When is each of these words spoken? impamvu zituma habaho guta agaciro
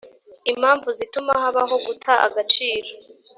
impamvu 0.51 0.87
zituma 0.97 1.31
habaho 1.41 1.75
guta 1.85 2.13
agaciro 2.27 2.89